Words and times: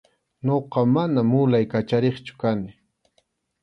Ñuqa 0.45 0.81
mana 0.93 1.19
mulay 1.31 1.65
kachariqchu 1.71 2.33
kani. 2.41 2.69